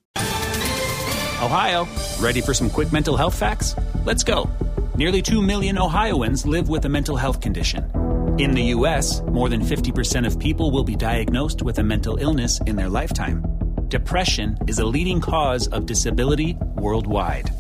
Ohio, 1.43 1.89
ready 2.21 2.43
for 2.43 2.53
some 2.53 2.69
quick 2.69 2.93
mental 2.93 3.17
health 3.17 3.35
facts? 3.35 3.75
Let's 4.05 4.23
go. 4.23 4.51
Nearly 4.97 5.23
2 5.23 5.41
million 5.41 5.79
Ohioans 5.79 6.45
live 6.45 6.69
with 6.69 6.85
a 6.85 6.91
mental 6.91 7.17
health 7.17 7.41
condition. 7.41 7.91
In 8.37 8.51
the 8.53 8.65
U.S., 8.75 9.23
more 9.33 9.49
than 9.49 9.63
50% 9.63 10.27
of 10.27 10.39
people 10.39 10.71
will 10.71 10.85
be 10.85 10.95
diagnosed 10.95 11.63
with 11.63 11.79
a 11.79 11.83
mental 11.83 12.19
illness 12.19 12.61
in 12.67 12.77
their 12.77 12.91
lifetime. 12.91 13.43
Depression 13.89 14.59
is 14.67 14.79
a 14.79 14.85
leading 14.85 15.23
cause 15.23 15.69
of 15.69 15.87
disability 15.87 16.59
worldwide. 16.75 17.51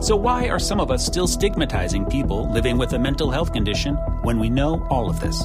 So, 0.00 0.16
why 0.16 0.48
are 0.48 0.58
some 0.58 0.80
of 0.80 0.90
us 0.90 1.04
still 1.04 1.28
stigmatizing 1.28 2.06
people 2.06 2.50
living 2.50 2.78
with 2.78 2.94
a 2.94 2.98
mental 2.98 3.30
health 3.30 3.52
condition 3.52 3.94
when 4.22 4.38
we 4.38 4.48
know 4.48 4.86
all 4.88 5.10
of 5.10 5.20
this? 5.20 5.44